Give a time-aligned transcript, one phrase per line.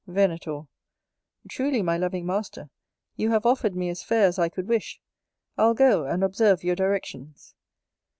[0.07, 0.63] Venator.
[1.47, 2.71] Truly, my loving master,
[3.15, 4.99] you have offered me as fair as I could wish.
[5.59, 7.53] I'll go and observe your directions.